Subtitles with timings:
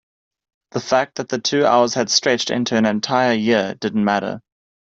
[0.71, 4.41] the fact that the two hours had stretched into an entire year didn't matter.